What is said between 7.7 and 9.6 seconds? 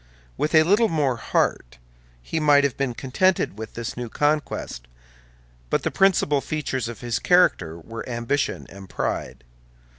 were ambition and pride.